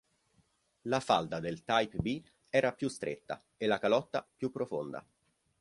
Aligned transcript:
La 0.91 0.99
falda 0.99 1.39
del 1.39 1.63
"Type 1.63 1.95
B" 1.99 2.23
era 2.49 2.73
più 2.73 2.87
stretta 2.87 3.45
e 3.55 3.67
la 3.67 3.77
calotta 3.77 4.27
più 4.35 4.49
profonda. 4.49 5.05